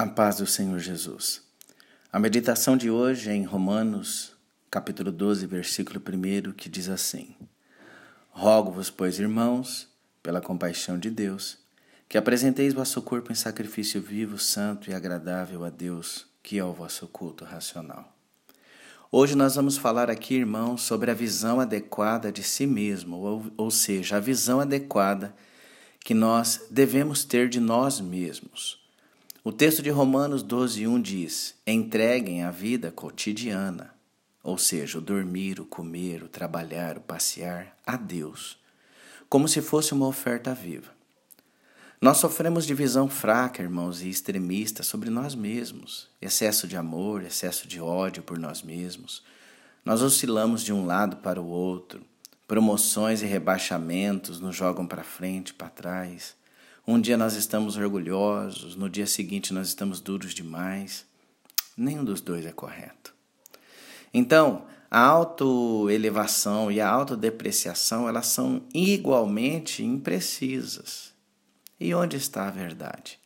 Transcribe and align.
A 0.00 0.06
paz 0.06 0.36
do 0.36 0.46
Senhor 0.46 0.78
Jesus. 0.78 1.42
A 2.12 2.20
meditação 2.20 2.76
de 2.76 2.88
hoje 2.88 3.30
é 3.30 3.34
em 3.34 3.42
Romanos, 3.42 4.32
capítulo 4.70 5.10
12, 5.10 5.44
versículo 5.44 6.00
1, 6.00 6.52
que 6.52 6.68
diz 6.68 6.88
assim: 6.88 7.34
Rogo-vos, 8.30 8.90
pois, 8.90 9.18
irmãos, 9.18 9.88
pela 10.22 10.40
compaixão 10.40 11.00
de 11.00 11.10
Deus, 11.10 11.58
que 12.08 12.16
apresenteis 12.16 12.72
vosso 12.72 13.02
corpo 13.02 13.32
em 13.32 13.34
sacrifício 13.34 14.00
vivo, 14.00 14.38
santo 14.38 14.88
e 14.88 14.94
agradável 14.94 15.64
a 15.64 15.68
Deus, 15.68 16.28
que 16.44 16.60
é 16.60 16.64
o 16.64 16.72
vosso 16.72 17.08
culto 17.08 17.44
racional. 17.44 18.16
Hoje 19.10 19.34
nós 19.34 19.56
vamos 19.56 19.76
falar 19.76 20.08
aqui, 20.08 20.36
irmãos, 20.36 20.82
sobre 20.82 21.10
a 21.10 21.14
visão 21.14 21.58
adequada 21.58 22.30
de 22.30 22.44
si 22.44 22.68
mesmo, 22.68 23.16
ou, 23.16 23.46
ou 23.56 23.68
seja, 23.68 24.18
a 24.18 24.20
visão 24.20 24.60
adequada 24.60 25.34
que 25.98 26.14
nós 26.14 26.68
devemos 26.70 27.24
ter 27.24 27.48
de 27.48 27.58
nós 27.58 28.00
mesmos 28.00 28.77
o 29.48 29.52
texto 29.52 29.80
de 29.82 29.88
Romanos 29.88 30.42
12:1 30.42 31.00
diz: 31.00 31.54
"Entreguem 31.66 32.42
a 32.42 32.50
vida 32.50 32.92
cotidiana, 32.92 33.94
ou 34.42 34.58
seja, 34.58 34.98
o 34.98 35.00
dormir, 35.00 35.58
o 35.58 35.64
comer, 35.64 36.22
o 36.22 36.28
trabalhar, 36.28 36.98
o 36.98 37.00
passear, 37.00 37.74
a 37.86 37.96
Deus, 37.96 38.58
como 39.26 39.48
se 39.48 39.62
fosse 39.62 39.94
uma 39.94 40.06
oferta 40.06 40.52
viva." 40.52 40.92
Nós 41.98 42.18
sofremos 42.18 42.66
de 42.66 42.74
visão 42.74 43.08
fraca, 43.08 43.62
irmãos, 43.62 44.02
e 44.02 44.10
extremista 44.10 44.82
sobre 44.82 45.08
nós 45.08 45.34
mesmos, 45.34 46.10
excesso 46.20 46.68
de 46.68 46.76
amor, 46.76 47.22
excesso 47.22 47.66
de 47.66 47.80
ódio 47.80 48.22
por 48.22 48.38
nós 48.38 48.60
mesmos. 48.60 49.22
Nós 49.82 50.02
oscilamos 50.02 50.62
de 50.62 50.74
um 50.74 50.84
lado 50.84 51.16
para 51.16 51.40
o 51.40 51.48
outro. 51.48 52.02
Promoções 52.46 53.22
e 53.22 53.24
rebaixamentos 53.24 54.40
nos 54.40 54.54
jogam 54.54 54.86
para 54.86 55.02
frente, 55.02 55.54
para 55.54 55.70
trás. 55.70 56.36
Um 56.90 56.98
dia 56.98 57.18
nós 57.18 57.34
estamos 57.34 57.76
orgulhosos, 57.76 58.74
no 58.74 58.88
dia 58.88 59.06
seguinte 59.06 59.52
nós 59.52 59.68
estamos 59.68 60.00
duros 60.00 60.32
demais. 60.32 61.04
Nenhum 61.76 62.02
dos 62.02 62.22
dois 62.22 62.46
é 62.46 62.50
correto. 62.50 63.12
Então, 64.12 64.64
a 64.90 64.98
autoelevação 64.98 66.72
e 66.72 66.80
a 66.80 66.88
autodepreciação, 66.88 68.08
elas 68.08 68.28
são 68.28 68.62
igualmente 68.72 69.84
imprecisas. 69.84 71.12
E 71.78 71.92
onde 71.92 72.16
está 72.16 72.48
a 72.48 72.50
verdade? 72.50 73.18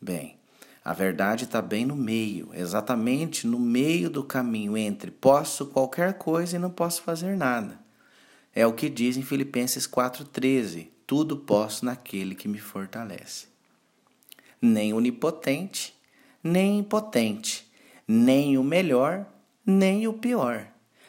Bem, 0.00 0.38
a 0.84 0.92
verdade 0.92 1.46
está 1.46 1.60
bem 1.60 1.84
no 1.84 1.96
meio, 1.96 2.50
exatamente 2.54 3.44
no 3.44 3.58
meio 3.58 4.08
do 4.08 4.22
caminho 4.22 4.76
entre 4.76 5.10
posso 5.10 5.66
qualquer 5.66 6.14
coisa 6.14 6.54
e 6.54 6.60
não 6.60 6.70
posso 6.70 7.02
fazer 7.02 7.36
nada. 7.36 7.76
É 8.54 8.64
o 8.64 8.72
que 8.72 8.88
diz 8.88 9.16
em 9.16 9.22
Filipenses 9.22 9.84
4,13: 9.84 10.93
tudo 11.06 11.36
posso 11.36 11.84
naquele 11.84 12.34
que 12.34 12.48
me 12.48 12.58
fortalece. 12.58 13.46
Nem 14.60 14.92
onipotente, 14.92 15.94
nem 16.42 16.78
impotente, 16.78 17.70
nem 18.06 18.56
o 18.58 18.64
melhor, 18.64 19.26
nem 19.64 20.06
o 20.06 20.12
pior, 20.12 20.66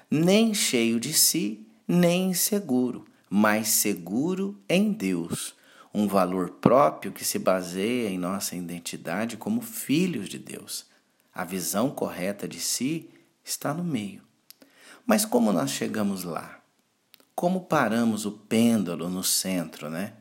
nem 0.09 0.53
cheio 0.53 0.99
de 0.99 1.13
si, 1.13 1.67
nem 1.87 2.31
inseguro, 2.31 3.05
mas 3.29 3.69
seguro 3.69 4.59
em 4.67 4.91
Deus, 4.91 5.55
um 5.93 6.07
valor 6.07 6.51
próprio 6.51 7.11
que 7.11 7.23
se 7.23 7.39
baseia 7.39 8.09
em 8.09 8.17
nossa 8.17 8.55
identidade 8.55 9.37
como 9.37 9.61
filhos 9.61 10.27
de 10.27 10.37
Deus. 10.37 10.85
A 11.33 11.43
visão 11.43 11.89
correta 11.89 12.47
de 12.47 12.59
si 12.59 13.09
está 13.43 13.73
no 13.73 13.83
meio. 13.83 14.21
Mas 15.05 15.25
como 15.25 15.53
nós 15.53 15.71
chegamos 15.71 16.23
lá? 16.23 16.61
Como 17.35 17.65
paramos 17.65 18.25
o 18.25 18.31
pêndulo 18.31 19.09
no 19.09 19.23
centro, 19.23 19.89
né? 19.89 20.13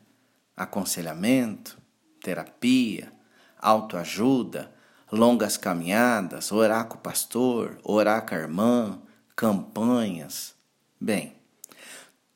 Aconselhamento, 0.57 1.79
terapia, 2.21 3.12
autoajuda, 3.59 4.75
longas 5.12 5.56
caminhadas, 5.56 6.51
orar 6.51 6.87
com 6.87 6.97
o 6.97 7.01
pastor, 7.01 7.79
orar 7.84 8.27
com 8.27 8.34
a 8.34 8.39
irmã, 8.39 9.01
campanhas. 9.37 10.55
Bem, 11.01 11.37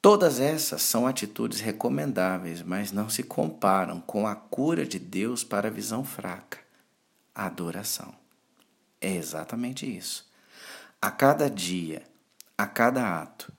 todas 0.01 0.39
essas 0.39 0.83
são 0.83 1.07
atitudes 1.07 1.61
recomendáveis, 1.61 2.63
mas 2.63 2.93
não 2.93 3.09
se 3.09 3.25
comparam 3.25 4.01
com 4.01 4.27
a 4.27 4.37
cura 4.37 4.87
de 4.87 4.99
Deus 4.99 5.43
para 5.43 5.69
a 5.69 5.73
visão 5.73 6.05
fraca, 6.05 6.59
a 7.35 7.47
adoração. 7.47 8.15
É 9.01 9.11
exatamente 9.11 9.87
isso. 9.87 10.29
A 11.01 11.11
cada 11.11 11.49
dia, 11.49 12.03
a 12.57 12.67
cada 12.67 13.21
ato, 13.23 13.53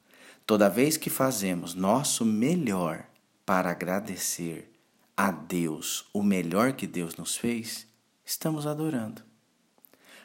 Toda 0.50 0.68
vez 0.68 0.98
que 0.98 1.12
fazemos 1.12 1.76
nosso 1.76 2.26
melhor 2.26 3.06
para 3.46 3.70
agradecer 3.70 4.74
a 5.16 5.30
Deus 5.30 6.10
o 6.12 6.24
melhor 6.24 6.74
que 6.74 6.88
Deus 6.88 7.16
nos 7.16 7.38
fez, 7.38 7.86
estamos 8.26 8.66
adorando. 8.66 9.22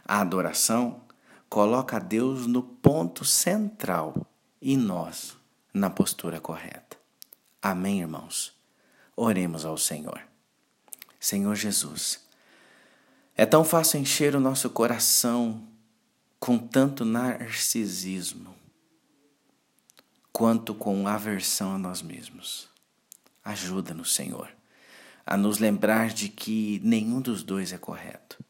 A 0.02 0.22
adoração 0.22 1.02
coloca 1.46 2.00
Deus 2.00 2.46
no 2.46 2.62
ponto 2.62 3.22
central 3.22 4.26
e 4.62 4.78
nós 4.78 5.36
na 5.74 5.90
postura 5.90 6.40
correta. 6.40 6.96
Amém, 7.60 8.00
irmãos? 8.00 8.54
Oremos 9.14 9.66
ao 9.66 9.76
Senhor. 9.76 10.22
Senhor 11.20 11.54
Jesus, 11.54 12.26
é 13.36 13.44
tão 13.44 13.62
fácil 13.62 14.00
encher 14.00 14.34
o 14.34 14.40
nosso 14.40 14.70
coração 14.70 15.68
com 16.40 16.56
tanto 16.56 17.04
narcisismo 17.04 18.63
quanto 20.34 20.74
com 20.74 21.06
aversão 21.06 21.76
a 21.76 21.78
nós 21.78 22.02
mesmos. 22.02 22.68
Ajuda-nos, 23.44 24.12
Senhor, 24.12 24.50
a 25.24 25.36
nos 25.36 25.60
lembrar 25.60 26.08
de 26.08 26.28
que 26.28 26.80
nenhum 26.82 27.20
dos 27.20 27.44
dois 27.44 27.72
é 27.72 27.78
correto. 27.78 28.44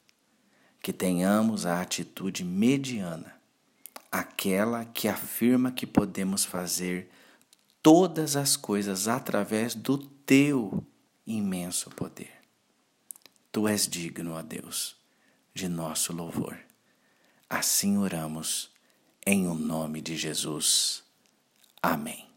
Que 0.80 0.94
tenhamos 0.94 1.66
a 1.66 1.82
atitude 1.82 2.42
mediana, 2.42 3.38
aquela 4.10 4.86
que 4.86 5.08
afirma 5.08 5.70
que 5.70 5.86
podemos 5.86 6.42
fazer 6.42 7.10
todas 7.82 8.34
as 8.34 8.56
coisas 8.56 9.06
através 9.06 9.74
do 9.74 9.98
teu 9.98 10.82
imenso 11.26 11.90
poder. 11.90 12.32
Tu 13.52 13.68
és 13.68 13.86
digno, 13.86 14.32
ó 14.32 14.40
Deus, 14.40 14.96
de 15.52 15.68
nosso 15.68 16.14
louvor. 16.14 16.58
Assim 17.48 17.98
oramos, 17.98 18.70
em 19.26 19.46
o 19.46 19.54
nome 19.54 20.00
de 20.00 20.16
Jesus. 20.16 21.03
Amém. 21.84 22.33